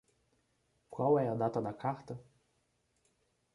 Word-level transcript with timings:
Qual 0.89 1.19
é 1.19 1.27
a 1.29 1.35
data 1.35 1.61
da 1.61 1.71
carta? 1.73 2.17